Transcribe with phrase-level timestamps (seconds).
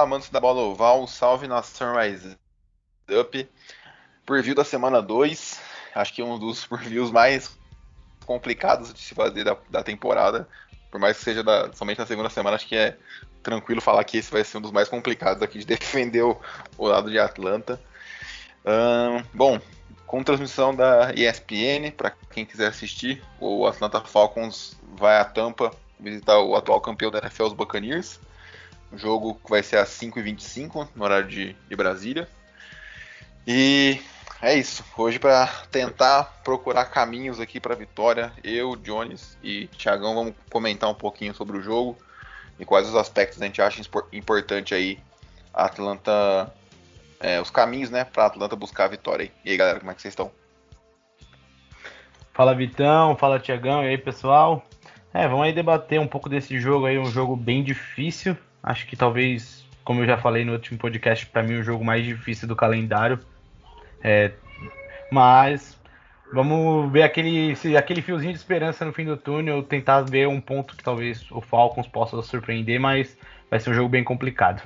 [0.00, 2.34] Olá, amantes da bola oval, salve na Sunrise
[3.10, 3.50] Up.
[4.24, 5.60] Preview da semana 2,
[5.94, 7.54] acho que um dos previews mais
[8.24, 10.48] complicados de se fazer da, da temporada.
[10.90, 12.96] Por mais que seja da, somente na segunda semana, acho que é
[13.42, 16.34] tranquilo falar que esse vai ser um dos mais complicados aqui de defender o,
[16.78, 17.78] o lado de Atlanta.
[19.34, 19.60] bom,
[20.06, 25.70] com transmissão da ESPN, para quem quiser assistir, o Atlanta Falcons vai a Tampa
[26.00, 28.18] visitar o atual campeão da NFL, os Buccaneers.
[28.92, 32.28] O jogo vai ser às 5h25, no horário de, de Brasília.
[33.46, 34.00] E
[34.42, 34.84] é isso.
[34.96, 40.94] Hoje, para tentar procurar caminhos aqui para vitória, eu, Jones e Thiagão vamos comentar um
[40.94, 41.96] pouquinho sobre o jogo
[42.58, 44.98] e quais os aspectos a gente acha importante aí
[45.52, 46.52] a Atlanta,
[47.18, 49.30] é, os caminhos, né, para Atlanta buscar a vitória.
[49.44, 50.30] E aí, galera, como é que vocês estão?
[52.32, 54.64] Fala Vitão, fala Tiagão, e aí pessoal?
[55.12, 58.96] É, vamos aí debater um pouco desse jogo aí, um jogo bem difícil, Acho que
[58.96, 62.54] talvez, como eu já falei no último podcast, para mim o jogo mais difícil do
[62.54, 63.18] calendário.
[64.02, 64.32] É,
[65.10, 65.78] mas
[66.32, 70.76] vamos ver aquele, aquele fiozinho de esperança no fim do túnel, tentar ver um ponto
[70.76, 73.16] que talvez o Falcons possa surpreender, mas
[73.50, 74.62] vai ser um jogo bem complicado.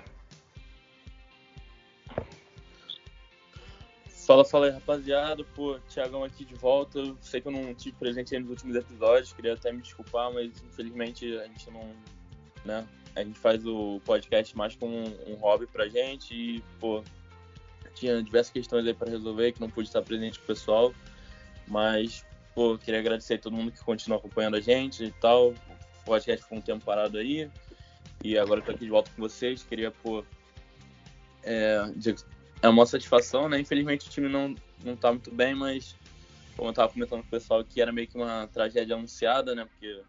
[4.26, 5.44] Fala, fala aí, rapaziada.
[5.54, 7.14] Pô, Thiagão aqui de volta.
[7.20, 11.36] Sei que eu não tive presente nos últimos episódios, queria até me desculpar, mas infelizmente
[11.36, 11.92] a gente não,
[12.64, 17.02] né, a gente faz o podcast mais como um, um hobby pra gente e, pô,
[17.94, 20.94] tinha diversas questões aí para resolver que não pude estar presente com o pessoal,
[21.66, 22.24] mas,
[22.55, 25.50] pô, queria agradecer a todo mundo que continua acompanhando a gente e tal.
[25.50, 27.50] O podcast ficou um tempo parado aí
[28.22, 29.62] e agora eu tô aqui de volta com vocês.
[29.62, 30.24] Queria, pô,
[31.42, 31.84] é,
[32.62, 33.60] é uma satisfação, né?
[33.60, 35.96] Infelizmente o time não, não tá muito bem, mas
[36.56, 39.64] como eu tava comentando com o pessoal que era meio que uma tragédia anunciada, né?
[39.64, 40.02] Porque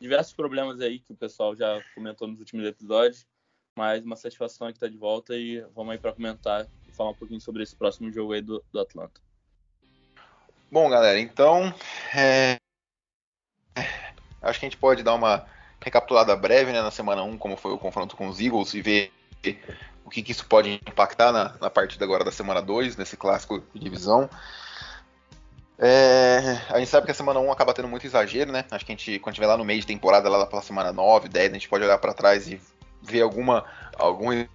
[0.00, 3.26] diversos problemas aí que o pessoal já comentou nos últimos episódios,
[3.76, 7.14] mas uma satisfação que tá de volta e vamos aí para comentar e falar um
[7.14, 9.20] pouquinho sobre esse próximo jogo aí do, do Atlanta.
[10.70, 11.72] Bom, galera, então
[12.14, 12.56] é...
[14.42, 15.46] acho que a gente pode dar uma
[15.80, 19.12] recapitulada breve né, na semana 1, como foi o confronto com os Eagles, e ver
[20.04, 23.62] o que, que isso pode impactar na, na partida agora da semana 2, nesse clássico
[23.72, 24.28] de divisão.
[25.78, 28.64] É, a gente sabe que a semana 1 acaba tendo muito exagero, né?
[28.70, 31.28] Acho que a gente, quando estiver lá no meio de temporada, lá pela semana 9,
[31.28, 32.60] 10, a gente pode olhar para trás e
[33.02, 33.64] ver alguma,
[33.98, 34.46] algum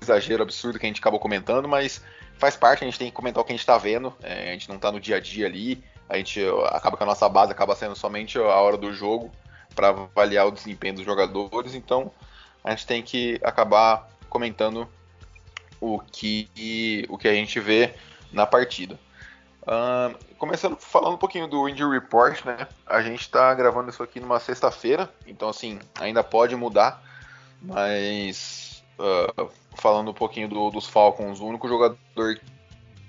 [0.00, 2.02] exagero absurdo que a gente acabou comentando, mas
[2.38, 4.52] faz parte, a gente tem que comentar o que a gente está vendo, é, a
[4.52, 6.40] gente não está no dia a dia ali, a gente
[6.70, 9.30] acaba que a nossa base acaba sendo somente a hora do jogo
[9.74, 12.10] para avaliar o desempenho dos jogadores, então
[12.64, 14.88] a gente tem que acabar comentando
[15.80, 17.94] o que, o que a gente vê
[18.32, 18.98] na partida.
[19.66, 22.68] Uh, começando falando um pouquinho do Injury Report, né?
[22.86, 27.02] A gente está gravando isso aqui numa sexta-feira, então assim, ainda pode mudar,
[27.60, 32.40] mas uh, falando um pouquinho do, dos Falcons, o único jogador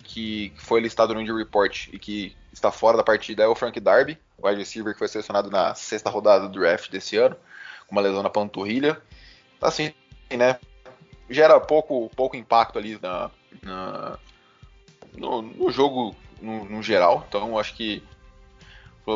[0.04, 3.80] que foi listado no Injury Report e que está fora da partida é o Frank
[3.80, 7.36] Darby, o wide receiver que foi selecionado na sexta rodada do draft desse ano,
[7.86, 9.00] com uma lesão na panturrilha.
[9.62, 9.94] Assim,
[10.36, 10.60] né?
[11.30, 13.30] Gera pouco, pouco impacto ali na,
[13.62, 14.18] na
[15.16, 17.26] no, no jogo no, no geral.
[17.28, 18.04] Então acho que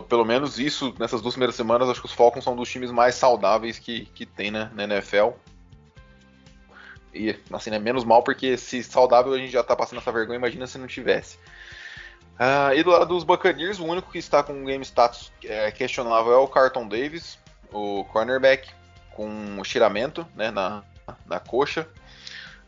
[0.08, 2.92] pelo menos isso nessas duas primeiras semanas, acho que os Falcons são um dos times
[2.92, 5.32] mais saudáveis que, que tem né, na NFL.
[7.14, 10.38] E assim, né, menos mal, porque se saudável a gente já tá passando essa vergonha,
[10.38, 11.38] imagina se não tivesse.
[12.40, 15.70] Uh, e do lado dos Buccaneers, o único que está com um game status é,
[15.72, 17.38] questionável é o Carlton Davis,
[17.72, 18.70] o cornerback,
[19.12, 20.84] com um estiramento né, na,
[21.26, 21.88] na coxa.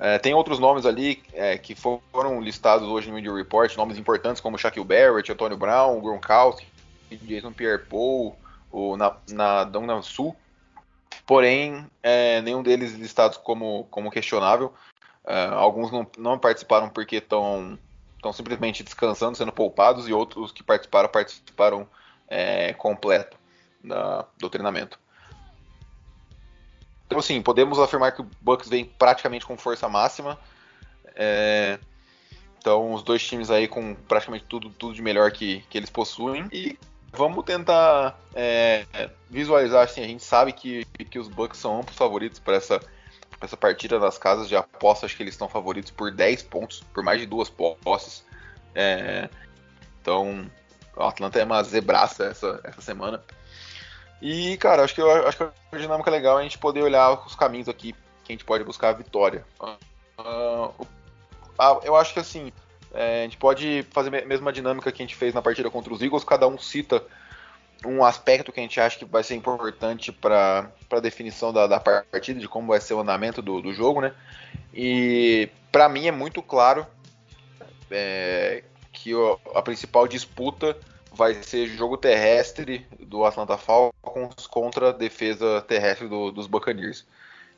[0.03, 4.41] É, tem outros nomes ali é, que foram listados hoje no Injury Report, nomes importantes
[4.41, 6.67] como Shaquille Barrett, Antônio Brown, Gronkowski,
[7.21, 8.35] Jason Pierre-Paul,
[8.69, 10.35] o Nadão Sul.
[11.25, 14.73] Porém, é, nenhum deles listados como, como questionável.
[15.25, 17.79] É, alguns não, não participaram porque estão
[18.33, 21.87] simplesmente descansando, sendo poupados, e outros que participaram, participaram
[22.27, 23.37] é, completo
[23.81, 24.99] da, do treinamento.
[27.13, 30.39] Então, assim, podemos afirmar que o Bucks vem praticamente com força máxima.
[31.15, 31.79] É,
[32.59, 36.47] então, os dois times aí com praticamente tudo, tudo de melhor que, que eles possuem.
[36.51, 36.77] E
[37.11, 38.85] vamos tentar é,
[39.29, 40.01] visualizar assim.
[40.01, 42.79] A gente sabe que, que os Bucks são amplos favoritos para essa,
[43.41, 45.05] essa partida das casas de aposta.
[45.05, 48.25] Acho que eles estão favoritos por 10 pontos, por mais de duas posses.
[48.73, 49.29] É,
[50.01, 50.49] então,
[50.95, 53.23] o Atlanta é uma zebraça essa, essa semana.
[54.23, 55.43] E, cara, acho que, eu, acho que
[55.73, 57.91] a dinâmica legal é a gente poder olhar os caminhos aqui
[58.23, 59.45] que a gente pode buscar a vitória.
[60.17, 60.73] Uh,
[61.83, 62.53] eu acho que assim,
[62.93, 65.93] é, a gente pode fazer a mesma dinâmica que a gente fez na partida contra
[65.93, 67.03] os Eagles, cada um cita
[67.85, 71.81] um aspecto que a gente acha que vai ser importante para a definição da, da,
[71.81, 74.13] partida, de como vai ser o andamento do, do jogo, né?
[74.73, 76.87] E para mim é muito claro
[77.91, 79.11] é, que
[79.53, 80.77] a principal disputa
[81.13, 87.05] vai ser jogo terrestre do Atlanta Falcons contra a defesa terrestre do, dos Buccaneers.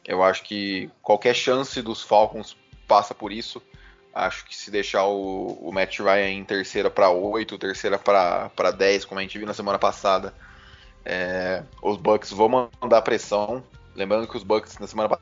[0.05, 2.55] Eu acho que qualquer chance dos Falcons
[2.87, 3.61] passa por isso.
[4.13, 9.05] Acho que se deixar o, o Matt Ryan em terceira para 8, terceira para 10,
[9.05, 10.33] como a gente viu na semana passada,
[11.03, 13.63] é, os Bucks vão mandar pressão.
[13.95, 15.17] Lembrando que os Bucks na semana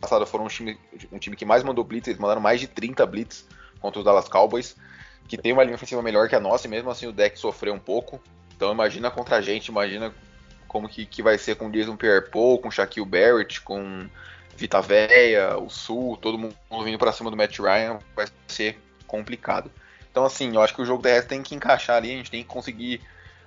[0.00, 0.78] passada foram um time,
[1.12, 3.46] um time que mais mandou blitz, eles mandaram mais de 30 blitz
[3.80, 4.76] contra os Dallas Cowboys,
[5.28, 7.74] que tem uma linha ofensiva melhor que a nossa, e mesmo assim o deck sofreu
[7.74, 8.20] um pouco.
[8.56, 10.14] Então imagina contra a gente, imagina
[10.68, 14.08] como que, que vai ser com o Jason Pierre-Paul, com Shaquille Barrett, com
[14.56, 16.54] Vita Véia, o Sul, todo mundo
[16.84, 19.70] vindo para cima do Matt Ryan, vai ser complicado.
[20.10, 22.42] Então, assim, eu acho que o jogo terrestre tem que encaixar ali, a gente tem
[22.42, 23.00] que conseguir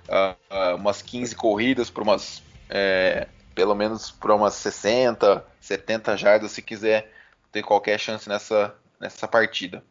[0.08, 2.42] uh, uh, umas 15 corridas por umas.
[2.68, 7.10] É, pelo menos por umas 60, 70 jardas, se quiser
[7.50, 9.82] ter qualquer chance nessa, nessa partida.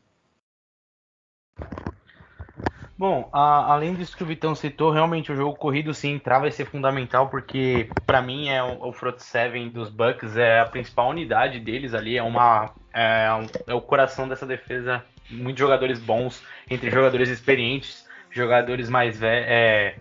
[2.98, 6.50] Bom, a, além disso que o Vitão citou, realmente o jogo corrido sim entrar vai
[6.50, 11.10] ser fundamental, porque para mim é o, o front seven dos Bucks é a principal
[11.10, 13.28] unidade deles ali, é uma é,
[13.68, 19.96] é o coração dessa defesa, muitos jogadores bons, entre jogadores experientes, jogadores mais velhos, é,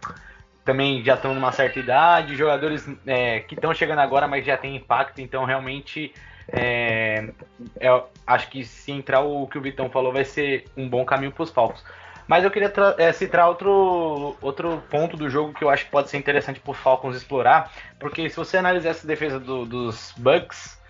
[0.64, 4.76] também já estão numa certa idade, jogadores é, que estão chegando agora, mas já tem
[4.76, 6.14] impacto, então realmente
[6.46, 7.28] é,
[7.80, 11.32] é, acho que se entrar o que o Vitão falou vai ser um bom caminho
[11.32, 11.82] para os Falcons.
[12.26, 16.08] Mas eu queria é, citar outro, outro ponto do jogo que eu acho que pode
[16.08, 20.80] ser interessante para os Falcons explorar, porque se você analisar essa defesa do, dos Bucks,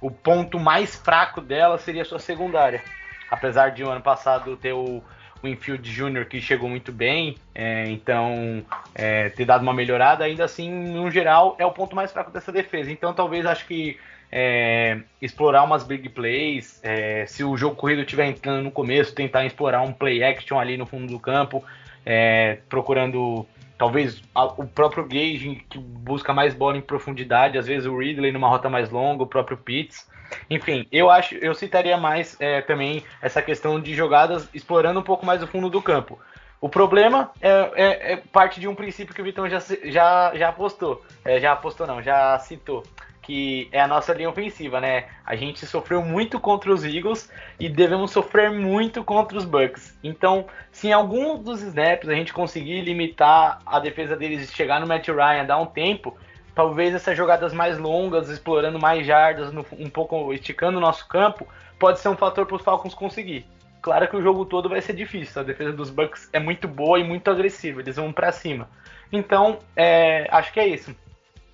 [0.00, 2.82] o ponto mais fraco dela seria a sua secundária.
[3.30, 5.02] Apesar de o ano passado ter o
[5.44, 8.64] Winfield Jr., que chegou muito bem, é, então
[8.94, 12.50] é, ter dado uma melhorada, ainda assim, no geral, é o ponto mais fraco dessa
[12.50, 12.90] defesa.
[12.90, 13.98] Então talvez acho que
[14.32, 19.44] é, explorar umas big plays, é, se o jogo corrido estiver entrando no começo, tentar
[19.44, 21.62] explorar um play action ali no fundo do campo,
[22.04, 23.46] é, procurando
[23.78, 28.32] talvez a, o próprio Gage que busca mais bola em profundidade, às vezes o Ridley
[28.32, 30.08] numa rota mais longa, o próprio Pitts.
[30.48, 35.24] Enfim, eu acho, eu citaria mais é, também essa questão de jogadas explorando um pouco
[35.24, 36.18] mais o fundo do campo.
[36.60, 40.48] O problema é, é, é parte de um princípio que o Vitão já, já, já
[40.48, 42.82] apostou, é, já apostou não, já citou,
[43.24, 45.06] que é a nossa linha ofensiva, né?
[45.24, 49.98] A gente sofreu muito contra os Eagles e devemos sofrer muito contra os Bucks.
[50.04, 54.86] Então, se em algum dos snaps a gente conseguir limitar a defesa deles chegar no
[54.86, 56.16] Matt Ryan, dar um tempo,
[56.54, 61.48] talvez essas jogadas mais longas, explorando mais jardas, um pouco esticando o nosso campo,
[61.78, 63.46] pode ser um fator para os Falcons conseguir.
[63.80, 65.40] Claro que o jogo todo vai ser difícil.
[65.40, 67.80] A defesa dos Bucks é muito boa e muito agressiva.
[67.80, 68.68] Eles vão para cima.
[69.12, 70.94] Então, é, acho que é isso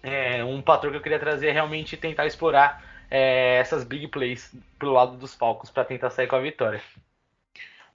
[0.02, 4.54] é, um patrão que eu queria trazer é realmente tentar explorar é, essas big plays
[4.78, 6.80] pelo lado dos Falcons para tentar sair com a vitória.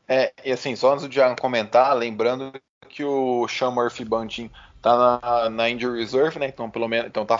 [0.07, 2.53] É, e assim, só antes de comentar, lembrando
[2.89, 6.47] que o Sean Murphy Bunting tá na, na injury reserve, né?
[6.47, 7.39] Então, pelo menos, então tá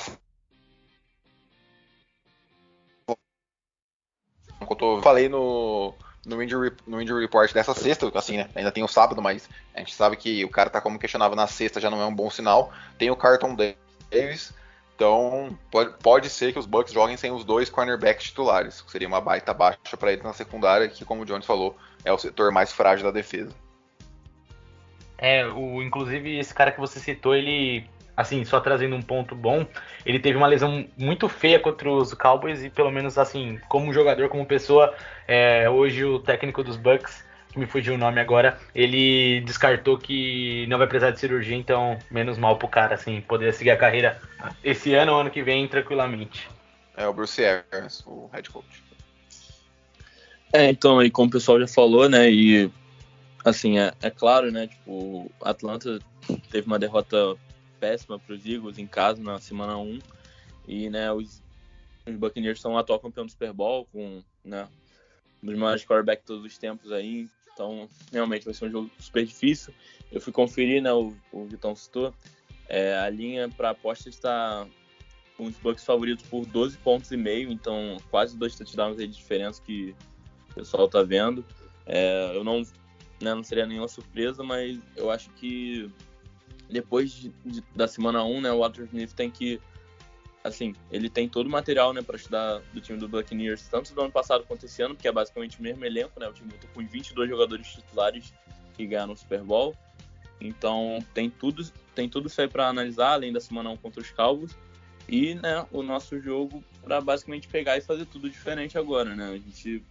[4.81, 5.93] eu falei no,
[6.25, 8.49] no, injury, no injury report dessa sexta, assim, né?
[8.55, 11.45] Ainda tem o sábado, mas a gente sabe que o cara tá como questionável na
[11.45, 12.73] sexta, já não é um bom sinal.
[12.97, 13.77] Tem o Carton Day
[14.09, 14.53] Davis.
[14.95, 19.07] Então, pode, pode ser que os Bucks joguem sem os dois cornerbacks titulares, que seria
[19.07, 22.51] uma baita baixa para eles na secundária, que, como o Jones falou, é o setor
[22.51, 23.53] mais frágil da defesa.
[25.17, 27.85] É, o, inclusive esse cara que você citou, ele,
[28.15, 29.65] assim, só trazendo um ponto bom,
[30.05, 34.29] ele teve uma lesão muito feia contra os Cowboys e pelo menos, assim, como jogador,
[34.29, 34.93] como pessoa,
[35.27, 40.67] é, hoje o técnico dos Bucks que me fugiu o nome agora, ele descartou que
[40.67, 44.21] não vai precisar de cirurgia, então menos mal pro cara, assim, poder seguir a carreira
[44.63, 46.47] esse ano ou ano que vem tranquilamente.
[46.95, 48.83] É o Bruce Arians, o head coach.
[50.53, 52.69] É, então, aí como o pessoal já falou, né, e
[53.43, 55.99] assim, é, é claro, né, tipo, Atlanta
[56.51, 57.17] teve uma derrota
[57.79, 59.99] péssima para os Eagles em casa na semana 1,
[60.67, 61.41] e, né, os,
[62.05, 64.67] os Buccaneers são o atual campeão do Super Bowl com, né,
[65.41, 68.91] um dos maiores quarterbacks de todos os tempos aí, Então, realmente vai ser um jogo
[68.99, 69.73] super difícil.
[70.11, 70.91] Eu fui conferir, né?
[70.91, 72.13] O, o Vitão citou.
[72.67, 74.67] É, a linha para aposta está
[75.37, 79.61] com os Bucks favoritos por 12 pontos e meio, então quase dois touchdowns de diferença
[79.61, 79.95] que
[80.51, 81.45] o pessoal tá vendo.
[81.85, 82.61] É, eu não,
[83.21, 85.89] né, não seria nenhuma surpresa, mas eu acho que
[86.69, 89.61] depois de, de, da semana 1, né, o Walter Smith tem que
[90.45, 94.01] assim, ele tem todo o material, né, para estudar do time do Buccaneers, tanto do
[94.01, 96.27] ano passado quanto esse ano, porque é basicamente o mesmo elenco, né?
[96.27, 98.31] O time voltou com 22 jogadores titulares
[98.75, 99.75] que ganharam o Super Bowl.
[100.39, 104.11] Então, tem tudo, tem tudo isso aí para analisar, além da semana 1 contra os
[104.11, 104.55] Calvos.
[105.09, 109.29] E, né, o nosso jogo para basicamente pegar e fazer tudo diferente agora, né?
[109.29, 109.83] A gente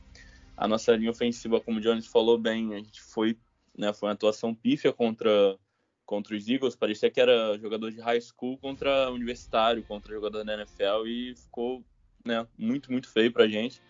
[0.57, 3.37] a nossa linha ofensiva, como o Jones falou bem, a gente foi,
[3.77, 5.59] né, foi uma atuação pífia contra
[6.05, 10.55] contra os Eagles, parecia que era jogador de high school contra universitário, contra jogador da
[10.55, 11.85] NFL e ficou
[12.25, 13.81] né, muito, muito feio pra gente.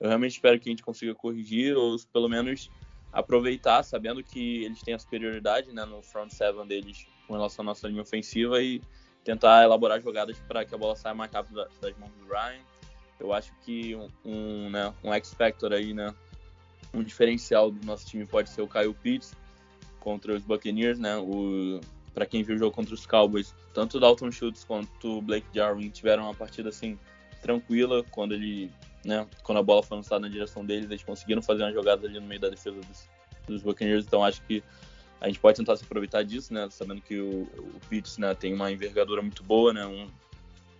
[0.00, 2.70] Eu realmente espero que a gente consiga corrigir ou pelo menos
[3.12, 7.66] aproveitar, sabendo que eles têm a superioridade né, no front seven deles com relação à
[7.66, 8.82] nossa linha ofensiva e
[9.22, 12.60] tentar elaborar jogadas para que a bola saia mais rápido das mãos do Ryan.
[13.18, 16.14] Eu acho que um, um, né, um X-Factor aí, né,
[16.92, 19.34] um diferencial do nosso time pode ser o Kyle Pitts,
[20.04, 21.16] contra os Buccaneers, né?
[21.16, 21.80] O
[22.12, 25.48] para quem viu o jogo contra os Cowboys, tanto o Dalton Schultz quanto o Blake
[25.52, 26.96] Jarwin tiveram uma partida assim
[27.42, 28.70] tranquila quando ele,
[29.04, 32.20] né, quando a bola foi lançada na direção deles, eles conseguiram fazer uma jogada ali
[32.20, 33.10] no meio da defesa dos,
[33.48, 34.62] dos Buccaneers, então acho que
[35.20, 38.54] a gente pode tentar se aproveitar disso, né, sabendo que o, o Pitts, né, tem
[38.54, 40.08] uma envergadura muito boa, né, um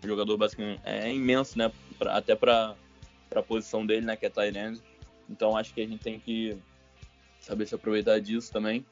[0.07, 2.77] jogador basicamente é imenso, né, pra, até para
[3.35, 4.81] a posição dele, né, que é tight end.
[5.29, 6.57] Então acho que a gente tem que
[7.41, 8.85] saber se aproveitar disso também.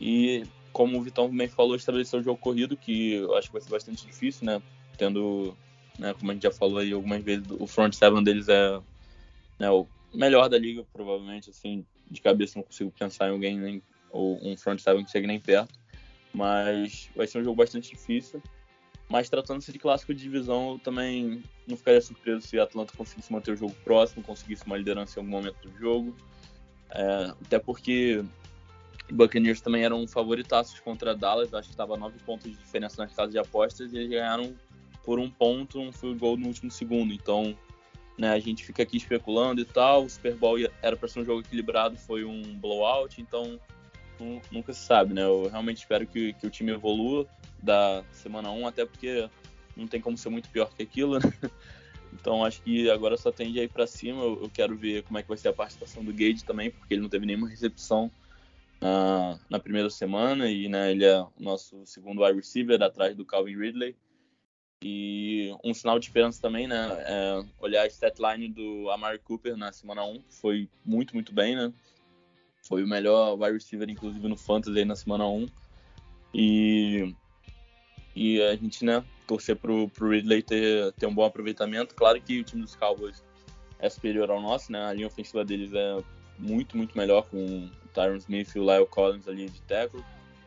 [0.00, 3.62] E como o Vitão também falou, estabelecer o jogo corrido, que eu acho que vai
[3.62, 4.60] ser bastante difícil, né?
[4.98, 5.56] Tendo,
[5.98, 8.78] né, como a gente já falou aí algumas vezes, o front seven deles é
[9.58, 13.82] né, o melhor da liga, provavelmente, assim, de cabeça não consigo pensar em alguém, nem,
[14.10, 15.78] ou um front seven que chegue nem perto.
[16.32, 18.42] Mas vai ser um jogo bastante difícil.
[19.08, 23.32] Mas tratando-se de clássico de divisão, eu também não ficaria surpreso se a Atlanta conseguisse
[23.32, 26.14] manter o jogo próximo, conseguisse uma liderança em algum momento do jogo.
[26.90, 28.24] É, até porque
[29.10, 33.32] Buccaneers também eram favoritaços contra Dallas, acho que estava nove pontos de diferença nas casas
[33.32, 34.54] de apostas e eles ganharam
[35.04, 37.12] por um ponto um field goal no último segundo.
[37.12, 37.56] Então,
[38.18, 40.04] né, a gente fica aqui especulando e tal.
[40.04, 43.60] O Super Bowl era para ser um jogo equilibrado, foi um blowout, então
[44.50, 45.22] nunca se sabe, né?
[45.22, 47.26] Eu realmente espero que, que o time evolua
[47.62, 49.28] da semana 1, até porque
[49.76, 51.32] não tem como ser muito pior que aquilo, né?
[52.12, 54.22] Então acho que agora só tende a ir para cima.
[54.22, 56.94] Eu, eu, quero ver como é que vai ser a participação do Gage também, porque
[56.94, 58.10] ele não teve nenhuma recepção
[58.80, 63.24] na, na primeira semana e né, ele é o nosso segundo wide receiver atrás do
[63.24, 63.96] Calvin Ridley.
[64.82, 66.88] E um sinal de esperança também, né?
[67.06, 71.56] É olhar a stat line do Amari Cooper na semana 1, foi muito, muito bem,
[71.56, 71.72] né?
[72.62, 75.46] Foi o melhor wide receiver, inclusive, no Fantasy na semana 1.
[76.34, 77.14] E,
[78.14, 81.94] e a gente, né, torcer pro, pro Ridley ter, ter um bom aproveitamento.
[81.94, 83.24] Claro que o time dos Cowboys
[83.78, 84.84] é superior ao nosso, né?
[84.84, 86.02] A linha ofensiva deles é
[86.38, 90.04] muito, muito melhor com Tyron Smith e o Lyle Collins ali de tackle.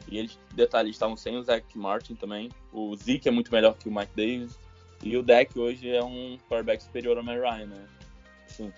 [0.07, 2.49] E eles, detalhe, estavam sem o Zach Martin também.
[2.71, 4.57] O Zeke é muito melhor que o Mike Davis.
[5.03, 7.87] E o deck hoje é um quarterback superior ao Matt Ryan, né?
[8.45, 8.71] Assim,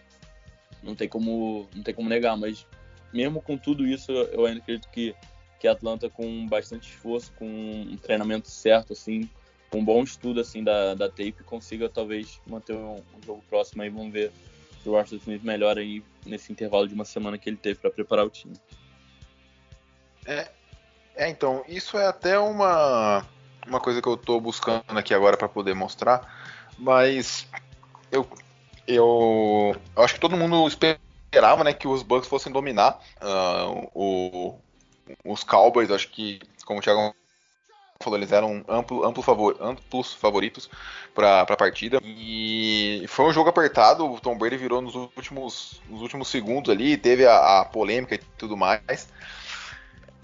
[0.83, 2.67] não tem como, não tem como negar, mas
[3.11, 5.15] mesmo com tudo isso, eu ainda acredito que
[5.59, 9.29] que Atlanta com bastante esforço, com um treinamento certo, assim,
[9.69, 13.83] com um bom estudo assim da, da tape, consiga talvez manter um, um jogo próximo
[13.83, 13.89] aí.
[13.89, 14.31] Vamos ver
[14.81, 17.91] se o Arthur Smith melhora aí nesse intervalo de uma semana que ele teve para
[17.91, 18.55] preparar o time.
[20.25, 20.49] É,
[21.15, 23.25] é, então, isso é até uma,
[23.67, 27.47] uma coisa que eu estou buscando aqui agora para poder mostrar, mas
[28.11, 28.27] eu,
[28.87, 34.59] eu, eu, acho que todo mundo esperava né, que os Bucks fossem dominar uh, o,
[35.23, 35.91] os Cowboys.
[35.91, 37.15] Acho que, como o Thiago
[38.01, 40.69] falou, eles eram amplo, amplo favor, amplos favoritos
[41.13, 41.99] para a partida.
[42.03, 46.97] E foi um jogo apertado, o Tom Brady virou nos últimos, nos últimos segundos ali,
[46.97, 49.09] teve a, a polêmica e tudo mais.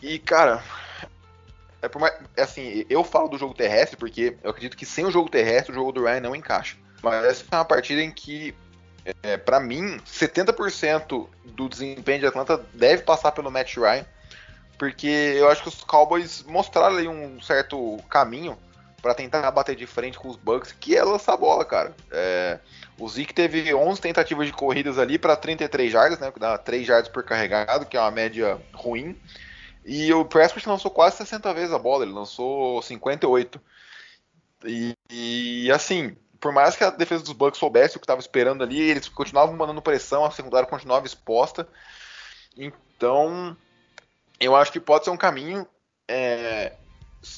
[0.02, 0.64] E, cara,
[1.82, 5.12] é, mais, é assim, eu falo do jogo terrestre porque eu acredito que sem o
[5.12, 6.78] jogo terrestre o jogo do Ryan não encaixa.
[7.02, 8.56] Mas essa é uma partida em que,
[9.24, 14.06] é, para mim, 70% do desempenho de Atlanta deve passar pelo Matt Ryan
[14.78, 18.58] porque eu acho que os Cowboys mostraram ali um certo caminho
[19.02, 21.96] para tentar bater de frente com os Bucks, que é lançar a bola, cara.
[22.12, 22.60] É,
[23.00, 26.86] o Zeke teve 11 tentativas de corridas ali para 33 jardas, né, que dá 3
[26.86, 29.20] jardas por carregado, que é uma média ruim.
[29.86, 33.62] E o Prescott lançou quase 60 vezes a bola, ele lançou 58.
[34.66, 38.64] E, e assim, por mais que a defesa dos Bucks soubesse o que estava esperando
[38.64, 41.68] ali, eles continuavam mandando pressão, a secundária continuava exposta.
[42.58, 43.56] Então,
[44.40, 45.68] eu acho que pode ser um caminho.
[46.08, 46.74] É,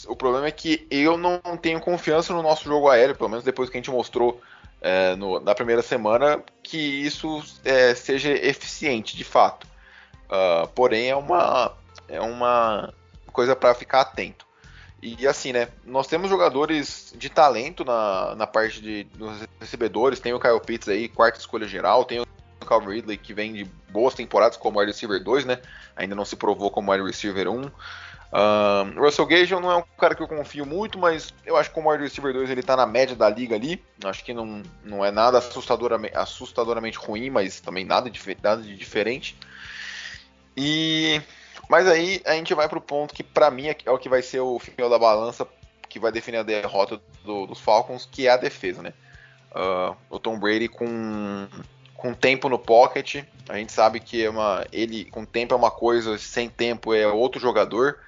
[0.07, 3.69] o problema é que eu não tenho confiança no nosso jogo aéreo, pelo menos depois
[3.69, 4.41] que a gente mostrou
[4.81, 9.67] é, no, na primeira semana, que isso é, seja eficiente de fato.
[10.25, 11.75] Uh, porém, é uma,
[12.07, 12.93] é uma
[13.31, 14.47] coisa para ficar atento.
[15.01, 15.69] E assim, né?
[15.85, 20.19] Nós temos jogadores de talento na, na parte de, dos recebedores.
[20.19, 22.03] Tem o Kyle Pitts aí, quarta escolha geral.
[22.03, 22.27] Tem o
[22.69, 25.59] Calvin Ridley, que vem de boas temporadas como wide receiver 2, né?
[25.95, 27.71] Ainda não se provou como wide receiver 1.
[28.31, 31.75] Um, Russell Gage não é um cara que eu confio muito, mas eu acho que
[31.75, 33.83] como wide receiver 2 ele tá na média da liga ali.
[34.05, 38.75] Acho que não, não é nada assustadoramente, assustadoramente ruim, mas também nada de, nada de
[38.75, 39.35] diferente.
[40.55, 41.19] E
[41.67, 44.39] mas aí a gente vai pro ponto que para mim é o que vai ser
[44.39, 45.47] o fiel da balança
[45.87, 48.93] que vai definir a derrota do, dos Falcons, que é a defesa, né?
[49.51, 51.47] Uh, o Tom Brady com
[51.99, 55.69] com tempo no pocket, a gente sabe que é uma, ele com tempo é uma
[55.69, 57.99] coisa, sem tempo é outro jogador.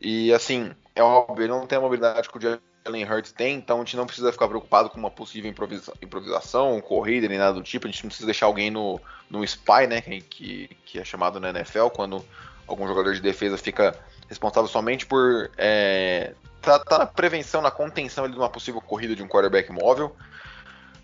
[0.00, 3.76] E assim, é óbvio, ele não tem a mobilidade que o Jalen Hurts tem, então
[3.76, 7.62] a gente não precisa ficar preocupado com uma possível improvisa improvisação, corrida, nem nada do
[7.62, 7.86] tipo.
[7.86, 10.00] A gente não precisa deixar alguém no, no spy, né?
[10.00, 12.24] Que, que é chamado na NFL, quando
[12.66, 13.96] algum jogador de defesa fica
[14.28, 19.22] responsável somente por é, tá, tá na prevenção, na contenção de uma possível corrida de
[19.22, 20.14] um quarterback móvel.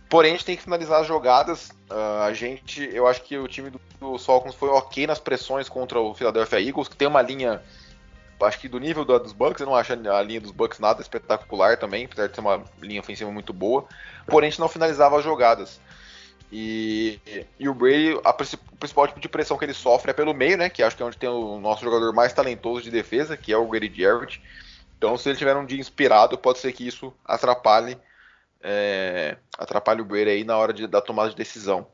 [0.09, 1.71] Porém, a gente tem que finalizar as jogadas.
[1.91, 5.69] Uh, a gente, eu acho que o time do, do Falcons foi ok nas pressões
[5.69, 7.63] contra o Philadelphia Eagles, que tem uma linha
[8.45, 11.01] acho que do nível do, dos Bucks, eu não acho a linha dos Bucks nada
[11.01, 13.87] espetacular também, apesar de ser uma linha ofensiva muito boa.
[14.27, 15.81] Porém, a gente não finalizava as jogadas.
[16.53, 17.19] E,
[17.59, 20.57] e o Brady, a, o principal tipo de pressão que ele sofre é pelo meio,
[20.57, 20.69] né?
[20.69, 23.57] Que acho que é onde tem o nosso jogador mais talentoso de defesa, que é
[23.57, 24.41] o Grady Jarrett.
[24.97, 27.99] Então, se ele tiver um dia inspirado, pode ser que isso atrapalhe,
[28.63, 31.87] é, atrapalhe o Brady aí na hora de, da tomada de decisão.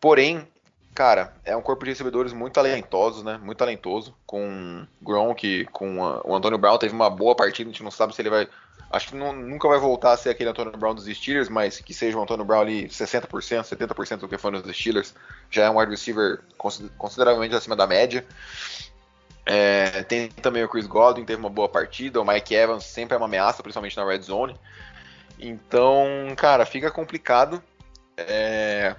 [0.00, 0.46] Porém,
[0.94, 3.38] Cara, é um corpo de recebedores muito talentoso, né?
[3.42, 4.14] Muito talentoso.
[4.26, 8.14] Com Gronk, com a, o Antônio Brown teve uma boa partida, a gente não sabe
[8.14, 8.46] se ele vai.
[8.90, 11.94] Acho que não, nunca vai voltar a ser aquele Antônio Brown dos Steelers, mas que
[11.94, 15.14] seja o Antônio Brown ali 60%, 70% do que foi nos Steelers.
[15.50, 16.40] Já é um wide receiver
[16.98, 18.26] consideravelmente acima da média.
[19.46, 22.20] É, tem também o Chris Godwin, teve uma boa partida.
[22.20, 24.54] O Mike Evans sempre é uma ameaça, principalmente na red zone.
[25.38, 27.62] Então, cara, fica complicado.
[28.16, 28.94] É,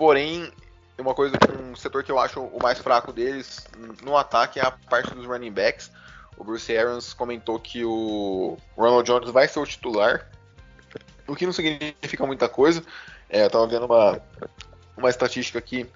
[0.00, 0.50] Porém,
[0.98, 3.66] uma coisa, um setor que eu acho o mais fraco deles
[4.02, 5.92] no ataque é a parte dos running backs.
[6.38, 10.26] O Bruce Arians comentou que o Ronald Jones vai ser o titular,
[11.28, 12.82] o que não significa muita coisa.
[13.28, 14.22] É, eu tava vendo uma,
[14.96, 15.86] uma estatística aqui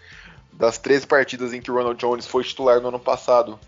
[0.53, 3.59] das 13 partidas em que o Ronald Jones foi titular no ano passado.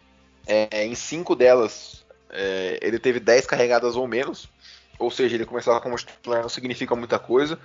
[0.47, 4.51] É, em cinco delas, é, ele teve 10 carregadas ou menos,
[4.99, 7.59] ou seja, ele começava como titular não significa muita coisa.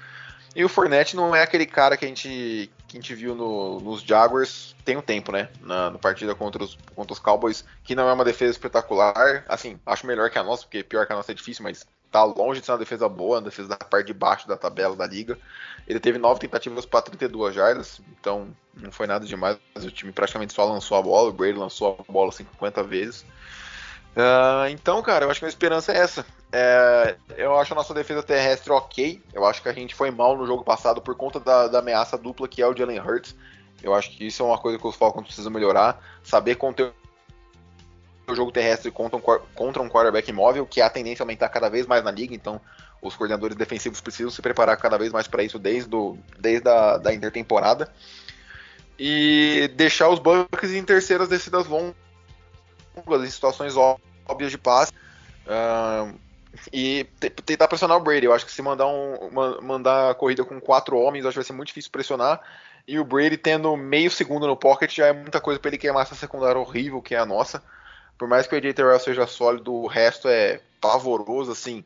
[0.56, 3.80] E o Fournette não é aquele cara que a gente, que a gente viu no,
[3.80, 5.50] nos Jaguars tem um tempo, né?
[5.62, 9.46] Na, na, partida contra os, contra os Cowboys, que não é uma defesa espetacular.
[9.48, 12.24] Assim, acho melhor que a nossa, porque pior que a nossa é difícil, mas tá
[12.26, 15.08] longe de ser uma defesa boa, uma defesa da parte de baixo da tabela da
[15.08, 15.38] liga.
[15.88, 19.58] Ele teve nove tentativas para 32 jardas, então não foi nada demais.
[19.78, 23.22] O time praticamente só lançou a bola, o Brady lançou a bola 50 vezes.
[24.16, 26.26] Uh, então, cara, eu acho que a esperança é essa.
[26.54, 29.22] É, eu acho a nossa defesa terrestre ok.
[29.34, 32.18] Eu acho que a gente foi mal no jogo passado por conta da, da ameaça
[32.18, 33.36] dupla que é o Jalen Hurts.
[33.82, 36.04] Eu acho que isso é uma coisa que os Falcons precisam melhorar.
[36.24, 36.94] Saber conter
[38.28, 39.22] o jogo terrestre contra um,
[39.56, 42.36] contra um quarterback móvel, que é a tendência a aumentar cada vez mais na liga.
[42.36, 42.62] Então,
[43.02, 46.98] os coordenadores defensivos precisam se preparar cada vez mais para isso desde, do, desde a
[46.98, 47.92] da intertemporada.
[49.00, 51.96] E deixar os Bucks em terceiras descidas longas,
[53.24, 54.92] em situações óbvias de passe.
[55.48, 56.14] Uh,
[56.72, 57.06] e
[57.46, 58.26] tentar pressionar o Brady.
[58.26, 59.30] Eu acho que se mandar, um,
[59.62, 62.42] mandar a corrida com quatro homens, acho que vai ser muito difícil pressionar.
[62.88, 66.04] E o Brady tendo meio segundo no pocket já é muita coisa para ele queimar
[66.04, 67.64] essa secundária horrível que é a nossa.
[68.18, 71.84] Por mais que o AJ Terrell seja sólido, o resto é pavoroso, assim.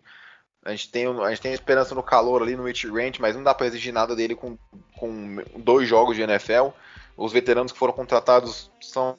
[0.63, 3.43] A gente tem, a gente tem esperança no calor ali no mid range, mas não
[3.43, 4.57] dá para exigir nada dele com,
[4.97, 6.69] com dois jogos de NFL.
[7.15, 9.17] Os veteranos que foram contratados são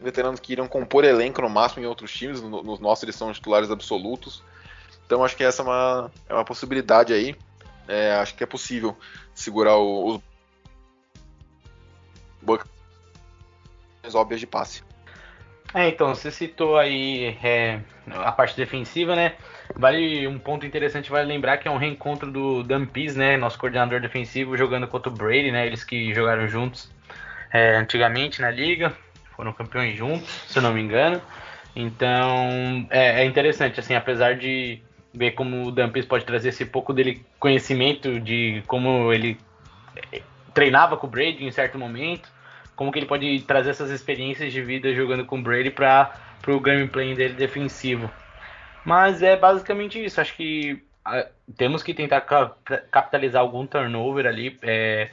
[0.00, 2.40] veteranos que irão compor elenco no máximo em outros times.
[2.42, 4.42] Nos nossos eles são titulares absolutos.
[5.14, 7.36] Então acho que essa é uma, é uma possibilidade aí.
[7.86, 8.98] É, acho que é possível
[9.32, 10.20] segurar os
[12.42, 12.66] Bucks
[14.12, 14.82] óbvias de passe.
[15.72, 19.36] É, então, você citou aí é, a parte defensiva, né?
[19.76, 23.36] Vale um ponto interessante, vale lembrar que é um reencontro do Dan Pease, né?
[23.36, 25.64] Nosso coordenador defensivo, jogando contra o Brady, né?
[25.64, 26.90] Eles que jogaram juntos
[27.52, 28.92] é, antigamente na liga,
[29.36, 31.22] foram campeões juntos, se eu não me engano.
[31.76, 34.82] Então, é, é interessante, assim, apesar de
[35.14, 39.38] ver como o Dampis pode trazer esse pouco dele conhecimento de como ele
[40.52, 42.28] treinava com o Brady em certo momento,
[42.74, 46.12] como que ele pode trazer essas experiências de vida jogando com o Brady para
[46.48, 48.10] o gameplay dele defensivo.
[48.84, 50.20] Mas é basicamente isso.
[50.20, 52.20] Acho que a, temos que tentar
[52.90, 54.58] capitalizar algum turnover ali.
[54.62, 55.10] É,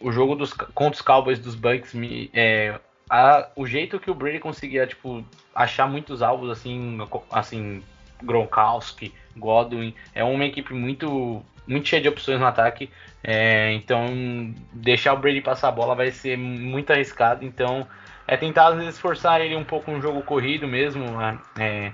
[0.00, 4.14] o jogo dos, contra os Cowboys dos Bucks, me, é, a, o jeito que o
[4.14, 6.98] Brady conseguia tipo, achar muitos alvos assim,
[7.30, 7.82] assim
[8.26, 12.90] Gronkowski, Godwin, é uma equipe muito muito cheia de opções no ataque.
[13.24, 17.44] É, então, deixar o Brady passar a bola vai ser muito arriscado.
[17.44, 17.86] Então,
[18.26, 21.04] é tentar às vezes forçar ele um pouco um jogo corrido mesmo.
[21.04, 21.38] Né?
[21.58, 21.92] É,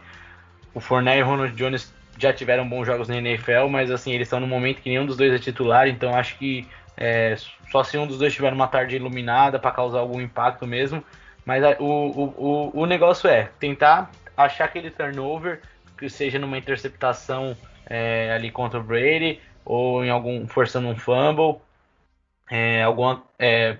[0.74, 4.26] o Fournette e o Ronald Jones já tiveram bons jogos na NFL, mas assim, eles
[4.26, 7.34] estão no momento que nenhum dos dois é titular, então acho que é,
[7.70, 11.02] só se um dos dois tiver uma tarde iluminada para causar algum impacto mesmo.
[11.44, 15.60] Mas o, o, o, o negócio é tentar achar aquele turnover,
[15.96, 21.60] que seja numa interceptação é, ali contra o Brady, ou em algum forçando um fumble,
[22.50, 23.78] é, alguma, é,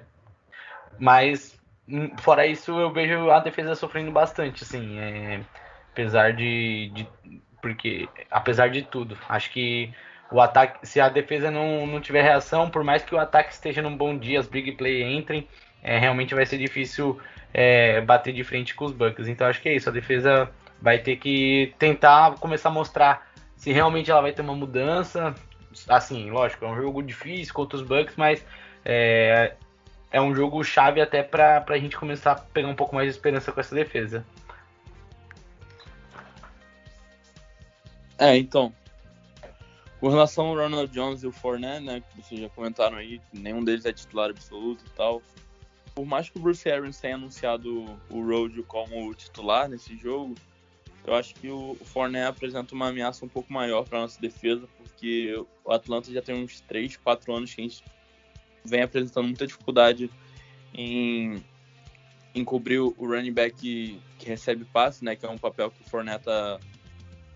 [0.98, 5.40] mas hum, fora isso eu vejo a defesa sofrendo bastante, assim, é,
[5.92, 7.08] apesar de, de,
[7.60, 9.92] porque apesar de tudo, acho que
[10.30, 13.82] o ataque, se a defesa não, não tiver reação, por mais que o ataque esteja
[13.82, 15.46] num bom dia, as big play entrem,
[15.82, 17.20] é, realmente vai ser difícil
[17.52, 19.28] é, bater de frente com os Bucks.
[19.28, 20.50] Então acho que é isso, a defesa
[20.82, 25.32] vai ter que tentar começar a mostrar se realmente ela vai ter uma mudança,
[25.88, 28.44] assim, lógico, é um jogo difícil contra os Bucks, mas
[28.84, 29.54] é,
[30.10, 33.12] é um jogo chave até para a gente começar a pegar um pouco mais de
[33.12, 34.26] esperança com essa defesa.
[38.18, 38.74] É, então.
[40.00, 43.62] Com relação ao Ronald Jones e o Fournette, né, que vocês já comentaram aí, nenhum
[43.62, 45.22] deles é titular absoluto e tal.
[45.94, 50.34] Por mais que o Bruce Arians tenha anunciado o Road como titular nesse jogo,
[51.04, 55.34] eu acho que o Fournette apresenta uma ameaça um pouco maior para nossa defesa, porque
[55.64, 57.84] o Atlanta já tem uns 3, 4 anos que a gente
[58.64, 60.08] vem apresentando muita dificuldade
[60.72, 61.42] em,
[62.34, 65.80] em cobrir o running back que, que recebe passe, né, que é um papel que
[65.82, 66.60] o Fournette tá,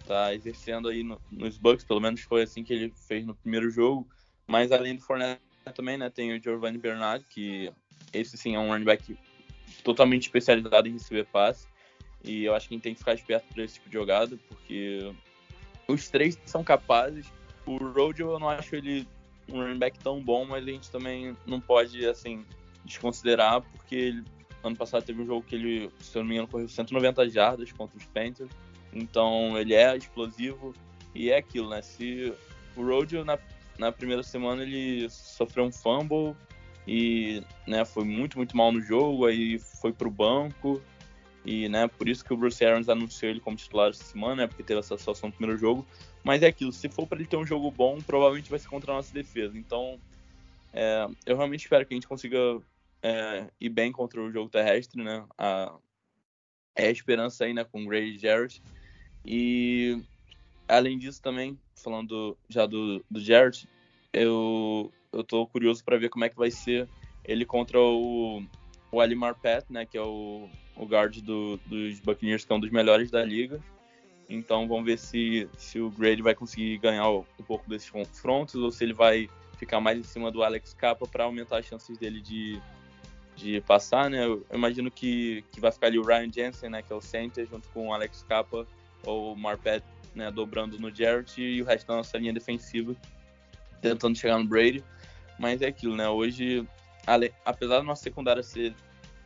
[0.06, 3.68] tá exercendo aí no, nos Bucks, pelo menos foi assim que ele fez no primeiro
[3.70, 4.08] jogo.
[4.46, 5.40] Mas além do Fournette
[5.74, 7.72] também, né, tem o Giovanni Bernard, que
[8.12, 9.18] esse sim é um running back
[9.82, 11.66] totalmente especializado em receber passe.
[12.26, 14.36] E eu acho que a gente tem que ficar esperto para esse tipo de jogada,
[14.48, 15.12] porque
[15.86, 17.26] os três são capazes.
[17.64, 19.06] O Rojo eu não acho ele
[19.48, 22.44] um running back tão bom, mas a gente também não pode, assim,
[22.84, 24.24] desconsiderar, porque ele,
[24.62, 27.70] ano passado teve um jogo que ele, se eu não me engano, correu 190 jardas
[27.72, 28.50] contra os Panthers.
[28.92, 30.74] Então ele é explosivo
[31.14, 31.80] e é aquilo, né?
[31.80, 32.32] Se
[32.76, 33.38] o Rojo na,
[33.78, 36.34] na primeira semana ele sofreu um fumble
[36.86, 40.82] e né, foi muito, muito mal no jogo, aí foi pro banco
[41.46, 44.46] e, né, por isso que o Bruce Arians anunciou ele como titular essa semana, né,
[44.48, 45.86] porque teve essa situação no primeiro jogo.
[46.24, 48.90] Mas é aquilo, se for para ele ter um jogo bom, provavelmente vai ser contra
[48.90, 49.56] a nossa defesa.
[49.56, 49.96] Então,
[50.72, 52.60] é, eu realmente espero que a gente consiga
[53.00, 55.24] é, ir bem contra o jogo terrestre, né?
[55.38, 55.72] A,
[56.74, 58.60] é a esperança aí, né, com o Gray Jarrett.
[59.24, 60.02] E,
[60.66, 63.68] além disso também, falando já do, do Jarrett,
[64.12, 66.88] eu, eu tô curioso para ver como é que vai ser
[67.24, 68.42] ele contra o,
[68.90, 72.60] o Ali Marpet, né, que é o o guard do, dos Buccaneers, que é um
[72.60, 73.60] dos melhores da liga.
[74.28, 78.70] Então vamos ver se, se o Grady vai conseguir ganhar um pouco desses confrontos ou
[78.70, 82.20] se ele vai ficar mais em cima do Alex Capa para aumentar as chances dele
[82.20, 82.60] de,
[83.36, 84.24] de passar, né?
[84.24, 87.46] Eu imagino que, que vai ficar ali o Ryan Jensen, né, que é o center,
[87.48, 88.66] junto com o Alex Capa
[89.04, 89.84] ou o Marpet,
[90.14, 92.96] né, dobrando no Jarrett e o resto da nossa linha defensiva
[93.80, 94.82] tentando chegar no Brady.
[95.38, 96.08] Mas é aquilo, né?
[96.08, 96.66] Hoje,
[97.44, 98.74] apesar da nossa secundária ser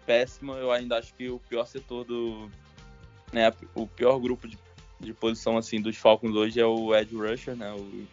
[0.07, 2.51] péssima, eu ainda acho que o pior setor do.
[3.33, 4.59] Né, o pior grupo de,
[4.99, 7.73] de posição assim dos Falcons hoje é o Ed Rusher, né?
[7.73, 8.07] O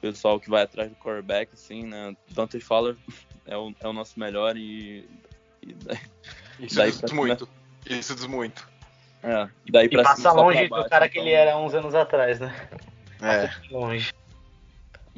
[0.00, 2.16] pessoal que vai atrás do quarterback, assim, né?
[2.30, 2.96] Dante Fowler
[3.46, 5.08] é o, é o nosso melhor e.
[5.62, 5.98] e daí,
[6.60, 7.48] Isso daí diz muito.
[7.86, 8.68] Isso diz muito.
[9.22, 11.08] É, daí pra e passa longe do cara então...
[11.08, 12.54] que ele era uns anos atrás, né?
[13.22, 13.46] É.
[13.46, 14.12] Passa longe.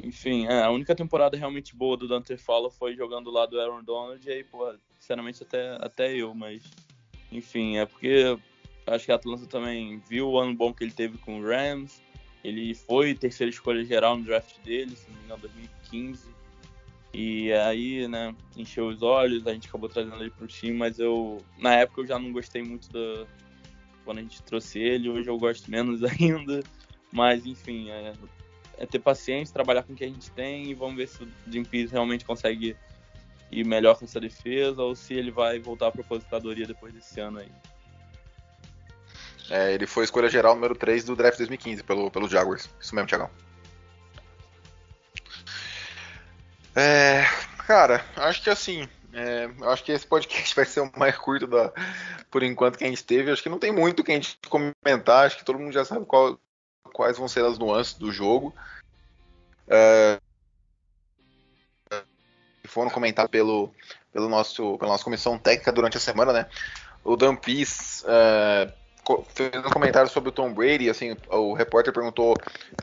[0.01, 3.83] Enfim, é, a única temporada realmente boa do Dante Fowler foi jogando lá do Aaron
[3.83, 4.73] Donald e aí, pô,
[5.07, 6.61] sinceramente até, até eu, mas
[7.31, 8.37] enfim, é porque
[8.85, 12.01] acho que a Atlanta também viu o ano bom que ele teve com o Rams.
[12.43, 16.35] Ele foi terceira escolha geral no draft dele, se não me engano, 2015.
[17.13, 21.43] E aí, né, encheu os olhos, a gente acabou trazendo ele pro time, mas eu,
[21.57, 22.89] na época, eu já não gostei muito.
[24.05, 26.63] Quando a gente trouxe ele, hoje eu gosto menos ainda.
[27.11, 28.13] Mas, enfim, é,
[28.77, 31.27] é ter paciência, trabalhar com o que a gente tem e vamos ver se o
[31.49, 32.75] Jim Pease realmente consegue
[33.51, 37.19] ir melhor com essa defesa ou se ele vai voltar para a aposentadoria depois desse
[37.19, 37.51] ano aí.
[39.49, 42.69] É, ele foi escolha geral número 3 do draft 2015 pelo, pelo Jaguars.
[42.79, 43.29] Isso mesmo, Thiagão.
[46.75, 47.23] É,
[47.65, 51.73] cara, acho que assim, É, acho que esse podcast vai ser o mais curto da,
[52.29, 53.31] por enquanto que a gente teve.
[53.31, 55.25] Acho que não tem muito que a gente comentar.
[55.25, 56.39] Acho que todo mundo já sabe qual,
[56.93, 58.53] quais vão ser as nuances do jogo.
[59.67, 60.19] É,
[62.77, 63.71] foram comentados pelo,
[64.13, 66.45] pelo nosso, pela nossa comissão técnica durante a semana, né?
[67.03, 67.35] O Dan
[68.05, 68.71] é,
[69.33, 70.87] fez um comentário sobre o Tom Brady.
[70.87, 72.35] Assim, o repórter perguntou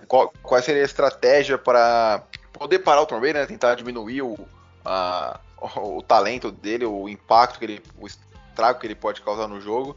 [0.09, 3.47] qual, qual seria a estratégia para poder parar o Tom Brady, né?
[3.47, 4.37] Tentar diminuir o,
[4.85, 5.39] a,
[5.77, 9.97] o talento dele, o impacto que ele, o estrago que ele pode causar no jogo.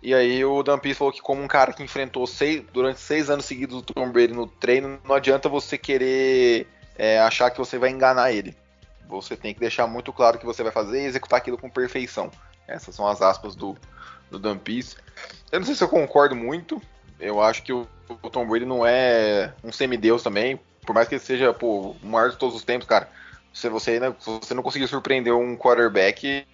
[0.00, 3.28] E aí o Dan Pease falou que como um cara que enfrentou seis, durante seis
[3.28, 7.76] anos seguidos o Tom Brady no treino, não adianta você querer é, achar que você
[7.76, 8.61] vai enganar ele.
[9.20, 12.30] Você tem que deixar muito claro que você vai fazer e executar aquilo com perfeição.
[12.66, 13.76] Essas são as aspas do,
[14.30, 14.58] do Dan.
[15.50, 16.80] Eu não sei se eu concordo muito.
[17.18, 17.86] Eu acho que o,
[18.22, 20.60] o Tom Brady não é um semideus também.
[20.84, 23.08] Por mais que ele seja pô, o maior de todos os tempos, cara
[23.52, 26.46] se você, né, se você não conseguir surpreender um quarterback,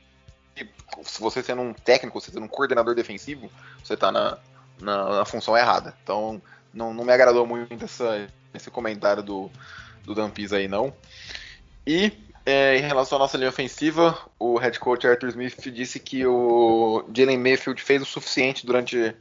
[1.03, 3.51] se você sendo um técnico, você sendo um coordenador defensivo,
[3.83, 4.38] você está na,
[4.81, 5.94] na, na, função errada.
[6.03, 6.42] Então,
[6.75, 9.51] não, não me agradou muito essa, esse comentário do,
[10.05, 10.92] do Dampis aí, não.
[11.87, 12.12] E
[12.48, 17.04] é, em relação à nossa linha ofensiva, o head coach Arthur Smith disse que o
[17.14, 19.14] Jalen Mayfield fez o suficiente durante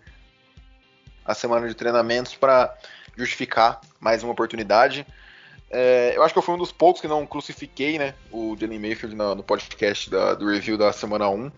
[1.25, 2.73] a semana de treinamentos para
[3.17, 5.05] justificar mais uma oportunidade.
[5.69, 8.13] É, eu acho que eu fui um dos poucos que não crucifiquei, né?
[8.31, 11.51] O Jalen Mayfield no, no podcast da, do review da semana 1.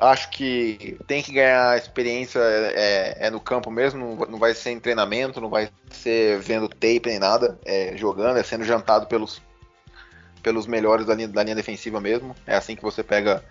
[0.00, 4.70] Acho que tem que ganhar experiência é, é, no campo mesmo, não, não, vai ser
[4.70, 9.40] em treinamento, não vai ser vendo tape nem nada, é jogando, é sendo jantado pelos,
[10.46, 12.32] pelos melhores da linha, da linha defensiva mesmo.
[12.46, 13.42] É assim que você pega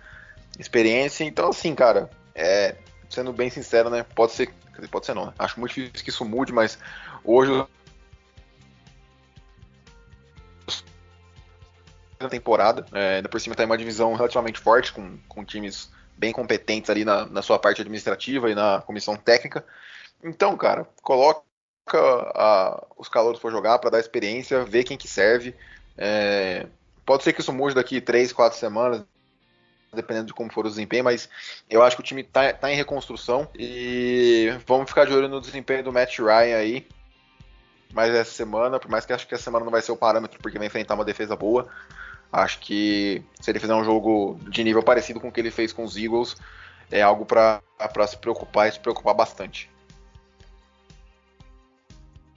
[0.58, 1.24] experiência.
[1.24, 2.74] Então, assim, cara, é,
[3.10, 4.02] sendo bem sincero, né?
[4.14, 4.50] Pode ser,
[4.90, 5.26] pode ser não.
[5.26, 5.34] Né?
[5.38, 6.78] Acho muito difícil que isso mude, mas
[7.22, 7.52] hoje
[12.18, 12.86] na temporada.
[12.94, 16.88] É, ainda por cima tem tá uma divisão relativamente forte, com, com times bem competentes
[16.88, 19.62] ali na, na sua parte administrativa e na comissão técnica.
[20.24, 21.42] Então, cara, coloca
[21.94, 25.54] a, os calouros para jogar, para dar experiência, ver quem que serve.
[25.98, 26.66] É,
[27.06, 29.04] pode ser que isso mude daqui 3, 4 semanas,
[29.94, 31.28] dependendo de como for o desempenho, mas
[31.70, 35.40] eu acho que o time tá, tá em reconstrução e vamos ficar de olho no
[35.40, 36.86] desempenho do Matt Ryan aí.
[37.94, 40.38] Mais essa semana, por mais que acho que essa semana não vai ser o parâmetro,
[40.42, 41.68] porque vai enfrentar uma defesa boa.
[42.30, 45.72] Acho que se ele fizer um jogo de nível parecido com o que ele fez
[45.72, 46.36] com os Eagles,
[46.90, 47.62] é algo para
[48.06, 49.70] se preocupar e se preocupar bastante.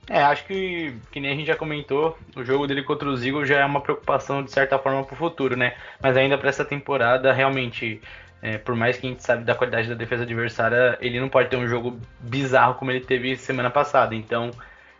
[0.09, 3.47] É, acho que, que nem a gente já comentou, o jogo dele contra os Eagles
[3.47, 5.75] já é uma preocupação de certa forma para o futuro, né?
[6.01, 8.01] Mas ainda para essa temporada, realmente,
[8.41, 11.49] é, por mais que a gente sabe da qualidade da defesa adversária, ele não pode
[11.49, 14.15] ter um jogo bizarro como ele teve semana passada.
[14.15, 14.49] Então,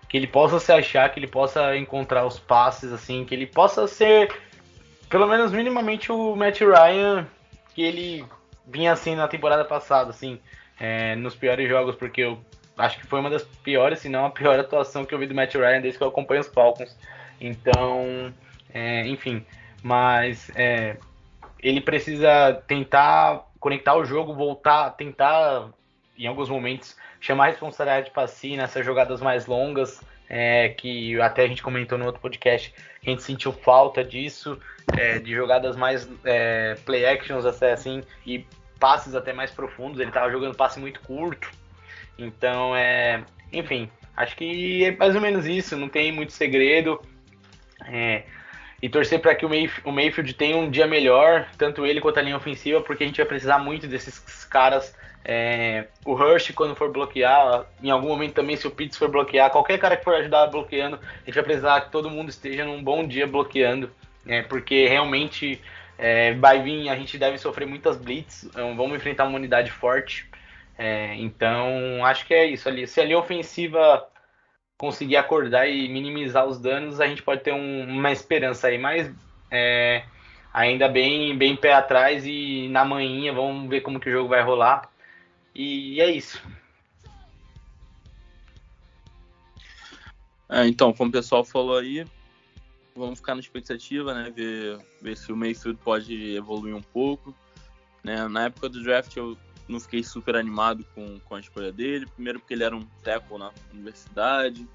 [0.08, 3.88] que ele possa se achar, que ele possa encontrar os passes, assim, que ele possa
[3.88, 4.32] ser
[5.10, 7.26] pelo menos minimamente o Matt Ryan,
[7.74, 8.24] que ele
[8.68, 10.40] vinha assim na temporada passada, assim,
[10.80, 12.40] é, nos piores jogos, porque eu
[12.80, 15.36] acho que foi uma das piores, se não a pior atuação que eu vi do
[15.36, 16.98] Matt Ryan desde que eu acompanho os Falcons.
[17.40, 18.34] Então,
[18.74, 19.46] é, enfim,
[19.84, 20.98] mas é,
[21.62, 25.70] ele precisa tentar conectar o jogo, voltar, tentar
[26.18, 31.44] em alguns momentos chamar a responsabilidade para si nessas jogadas mais longas, é, que até
[31.44, 32.74] a gente comentou no outro podcast,
[33.06, 34.60] a gente sentiu falta disso,
[34.98, 38.46] é, de jogadas mais é, play actions até assim, e
[38.80, 41.50] passes até mais profundos, ele estava jogando passe muito curto,
[42.20, 47.02] então é, enfim, acho que é mais ou menos isso, não tem muito segredo,
[47.88, 48.24] é,
[48.82, 52.20] e torcer para que o, Mayf o Mayfield tenha um dia melhor, tanto ele quanto
[52.20, 56.76] a linha ofensiva, porque a gente vai precisar muito desses caras é, o Rush, quando
[56.76, 60.16] for bloquear, em algum momento também, se o Pitts for bloquear, qualquer cara que for
[60.16, 63.92] ajudar bloqueando, a gente vai precisar que todo mundo esteja num bom dia bloqueando,
[64.26, 65.62] né, porque realmente
[65.98, 70.29] é, vai vir, a gente deve sofrer muitas blitz, então vamos enfrentar uma unidade forte.
[70.82, 72.88] É, então, acho que é isso ali.
[72.88, 74.08] Se a linha ofensiva
[74.78, 79.14] conseguir acordar e minimizar os danos, a gente pode ter um, uma esperança aí, mas
[79.52, 80.06] é,
[80.54, 84.42] ainda bem, bem pé atrás e na manhã vamos ver como que o jogo vai
[84.42, 84.90] rolar.
[85.54, 86.42] E é isso.
[90.48, 92.06] É, então, como o pessoal falou aí,
[92.96, 94.32] vamos ficar na expectativa, né?
[94.34, 97.36] Ver, ver se o Mayfield pode evoluir um pouco.
[98.02, 98.30] Né?
[98.30, 99.38] Na época do draft eu
[99.70, 102.06] não fiquei super animado com, com a escolha dele.
[102.08, 104.68] Primeiro porque ele era um tackle na universidade.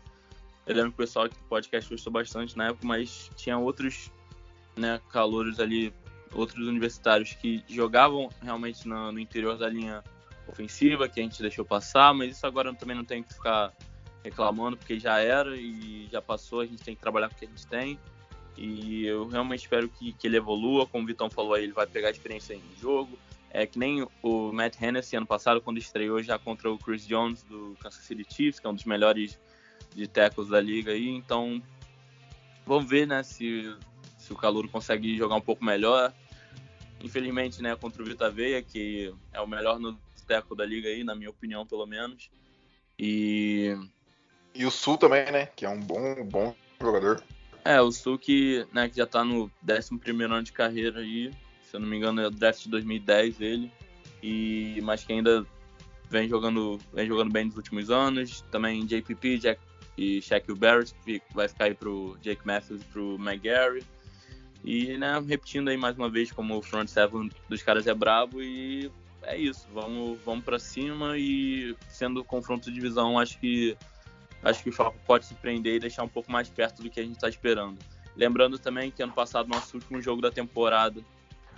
[0.66, 4.10] Eu lembro que o pessoal aqui do podcast gostou bastante na época, mas tinha outros
[4.76, 5.92] né, calouros ali,
[6.32, 10.02] outros universitários que jogavam realmente no, no interior da linha
[10.46, 13.72] ofensiva que a gente deixou passar, mas isso agora também não tem que ficar
[14.22, 17.44] reclamando porque já era e já passou, a gente tem que trabalhar com o que
[17.44, 17.98] a gente tem.
[18.56, 20.86] E eu realmente espero que, que ele evolua.
[20.86, 23.18] Como o Vitão falou aí, ele vai pegar experiência em jogo.
[23.54, 27.44] É que nem o Matt Hennessy ano passado, quando estreou já contra o Chris Jones
[27.44, 29.38] do Kansas City Chiefs, que é um dos melhores
[29.94, 31.08] de tackles da liga aí.
[31.08, 31.62] Então,
[32.66, 33.72] vamos ver, né, se,
[34.18, 36.12] se o Calouro consegue jogar um pouco melhor.
[37.00, 41.04] Infelizmente, né, contra o Vita Veia, que é o melhor no tackle da liga aí,
[41.04, 42.28] na minha opinião, pelo menos.
[42.98, 43.76] E
[44.54, 45.46] e o Sul também, né?
[45.46, 47.22] Que é um bom, bom jogador.
[47.64, 51.32] É, o Sul que, né, que já tá no 11 ano de carreira aí.
[51.74, 53.72] Se eu não me engano, é o draft de 2010 ele.
[54.22, 55.44] E, mas que ainda
[56.08, 58.42] vem jogando, vem jogando bem nos últimos anos.
[58.42, 59.60] Também JPP, Jack
[59.98, 63.82] e Shaquille Barrett, que vai ficar aí pro Jake Matthews e pro McGarry.
[64.62, 68.40] E, né, repetindo aí mais uma vez como o front seven dos caras é brabo
[68.40, 68.88] e
[69.24, 69.66] é isso.
[69.74, 73.76] Vamos, vamos para cima e sendo confronto de divisão, acho que
[74.44, 77.02] acho que o Falcons pode surpreender e deixar um pouco mais perto do que a
[77.02, 77.76] gente está esperando.
[78.14, 81.02] Lembrando também que ano passado nosso último jogo da temporada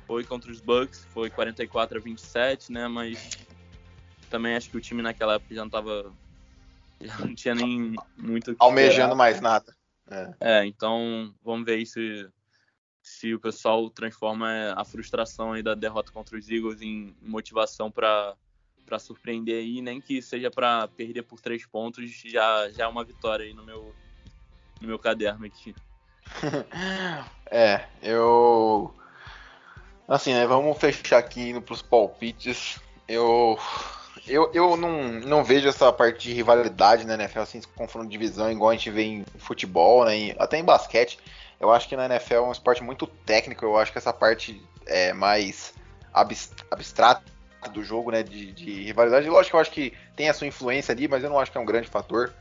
[0.06, 2.88] foi contra os Bucks, foi 44 a 27, né?
[2.88, 3.36] Mas
[4.30, 6.12] também acho que o time naquela época já não tava
[7.00, 9.14] já não tinha nem muito almejando esperar.
[9.14, 9.76] mais nada.
[10.08, 10.34] É.
[10.40, 10.66] é.
[10.66, 12.28] então vamos ver aí se,
[13.02, 18.36] se o pessoal transforma a frustração aí da derrota contra os Eagles em motivação para
[18.86, 23.04] para surpreender aí, nem que seja para perder por três pontos, já, já é uma
[23.04, 23.92] vitória aí no meu,
[24.80, 25.74] no meu caderno aqui.
[27.50, 28.94] é, eu.
[30.08, 30.46] Assim, né?
[30.46, 32.78] Vamos fechar aqui indo pros palpites.
[33.08, 33.58] Eu.
[34.26, 38.50] Eu, eu não, não vejo essa parte de rivalidade na NFL, assim, confronto de divisão,
[38.50, 40.34] igual a gente vê em futebol, né?
[40.36, 41.20] até em basquete.
[41.60, 44.60] Eu acho que na NFL é um esporte muito técnico, eu acho que essa parte
[44.84, 45.72] é mais
[46.12, 47.22] abstrata
[47.72, 48.24] do jogo, né?
[48.24, 49.28] De, de, rivalidade.
[49.28, 51.58] Lógico que eu acho que tem a sua influência ali, mas eu não acho que
[51.58, 52.32] é um grande fator.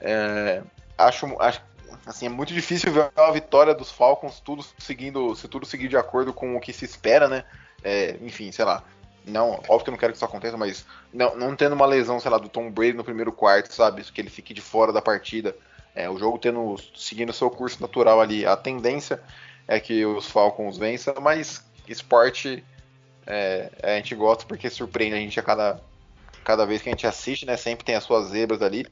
[0.00, 0.62] É,
[0.96, 1.60] acho, acho
[2.06, 5.96] assim, é muito difícil ver a vitória dos Falcons, tudo seguindo, se tudo seguir de
[5.96, 7.44] acordo com o que se espera, né?
[7.82, 8.82] É, enfim, sei lá.
[9.26, 12.18] Não, óbvio que eu não quero que isso aconteça, mas não, não tendo uma lesão,
[12.18, 14.02] sei lá, do Tom Brady no primeiro quarto, sabe?
[14.02, 15.54] Que ele fique de fora da partida.
[15.94, 18.46] É, o jogo tendo seguindo seu curso natural ali.
[18.46, 19.20] A tendência
[19.66, 22.64] é que os Falcons vençam, mas esporte
[23.26, 25.80] é, a gente gosta porque surpreende a gente a cada,
[26.42, 27.56] cada vez que a gente assiste, né?
[27.56, 28.86] Sempre tem as suas zebras ali.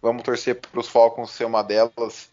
[0.00, 2.30] Vamos torcer para os Falcons ser uma delas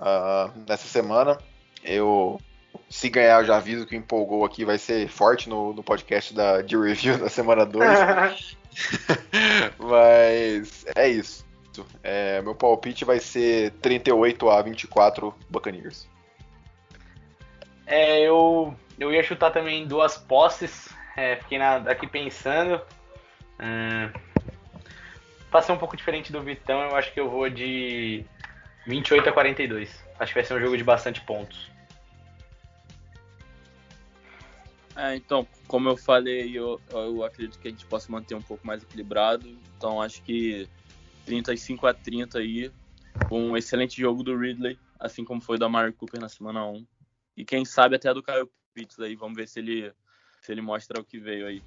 [0.00, 1.38] uh, nessa semana.
[1.84, 2.40] Eu,
[2.88, 6.62] se ganhar, eu já aviso que empolgou aqui vai ser forte no, no podcast da,
[6.62, 7.88] de review da semana 2.
[9.78, 11.48] Mas é isso.
[12.02, 16.08] É, meu palpite vai ser 38 a 24 Buccaneers.
[17.86, 20.88] É, eu eu ia chutar também duas posses.
[21.16, 22.80] É, fiquei na, aqui pensando.
[25.50, 28.24] Pra ser um pouco diferente do Vitão, eu acho que eu vou de
[28.90, 30.04] 28 a 42.
[30.18, 31.70] Acho que vai ser um jogo de bastante pontos.
[34.96, 38.66] É, então, como eu falei, eu, eu acredito que a gente possa manter um pouco
[38.66, 39.48] mais equilibrado.
[39.76, 40.68] Então, acho que
[41.24, 42.70] 35 a 30 aí.
[43.30, 46.84] Um excelente jogo do Ridley, assim como foi da Mario Cooper na semana 1.
[47.36, 49.92] E quem sabe até do Kyle Pitts aí, vamos ver se ele,
[50.42, 51.62] se ele mostra o que veio aí.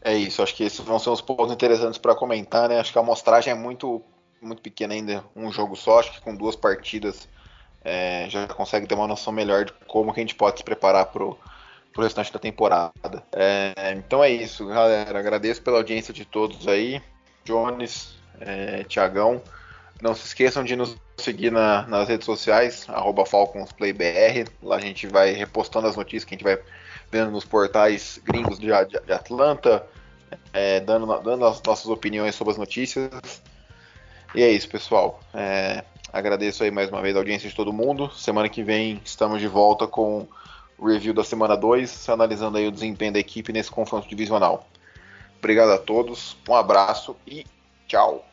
[0.00, 2.78] É isso, acho que esses vão ser os pontos interessantes para comentar, né?
[2.78, 4.02] Acho que a amostragem é muito,
[4.42, 7.28] muito pequena ainda, um jogo só, acho que com duas partidas
[7.84, 11.06] é, já consegue ter uma noção melhor de como que a gente pode se preparar
[11.06, 11.38] pro,
[11.92, 13.22] pro restante da temporada.
[13.32, 15.18] É, então é isso, galera.
[15.18, 17.02] Agradeço pela audiência de todos aí.
[17.44, 19.42] Jones, é, Tiagão.
[20.00, 22.86] Não se esqueçam de nos seguir na, nas redes sociais,
[23.26, 24.48] FalconsPlayBR.
[24.62, 26.58] Lá a gente vai repostando as notícias que a gente vai
[27.10, 29.86] vendo nos portais gringos de, de, de Atlanta,
[30.52, 33.10] é, dando, dando as nossas opiniões sobre as notícias.
[34.34, 35.20] E é isso, pessoal.
[35.34, 38.10] É, agradeço aí mais uma vez a audiência de todo mundo.
[38.14, 40.26] Semana que vem estamos de volta com
[40.78, 44.66] o review da semana 2, analisando aí o desempenho da equipe nesse confronto divisional.
[45.38, 47.44] Obrigado a todos, um abraço e
[47.86, 48.24] tchau.